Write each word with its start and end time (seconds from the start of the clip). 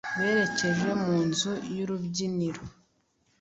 berekeje 0.17 0.89
mu 1.03 1.15
nzu 1.27 1.51
y’urubyiniro 1.75 2.63